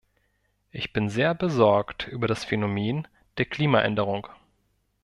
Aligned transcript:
Ich 0.71 0.93
bin 0.93 1.09
sehr 1.09 1.35
besorgt 1.35 2.07
über 2.07 2.25
das 2.27 2.43
Phänomen 2.43 3.07
der 3.37 3.45
Klimaänderung. 3.45 4.27